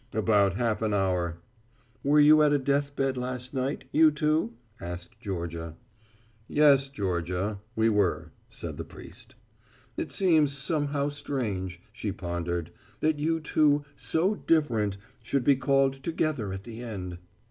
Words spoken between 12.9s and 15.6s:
"that you two, so different, should be